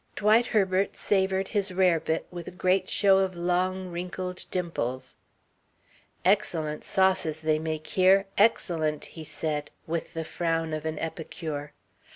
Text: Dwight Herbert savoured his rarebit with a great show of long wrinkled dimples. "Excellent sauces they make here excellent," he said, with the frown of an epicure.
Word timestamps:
Dwight 0.15 0.47
Herbert 0.47 0.97
savoured 0.97 1.49
his 1.49 1.71
rarebit 1.71 2.25
with 2.31 2.47
a 2.47 2.57
great 2.57 2.89
show 2.89 3.19
of 3.19 3.35
long 3.35 3.89
wrinkled 3.89 4.45
dimples. 4.49 5.15
"Excellent 6.25 6.83
sauces 6.83 7.41
they 7.41 7.59
make 7.59 7.85
here 7.85 8.25
excellent," 8.35 9.05
he 9.13 9.23
said, 9.23 9.69
with 9.85 10.15
the 10.15 10.25
frown 10.25 10.73
of 10.73 10.87
an 10.87 10.97
epicure. 10.97 11.73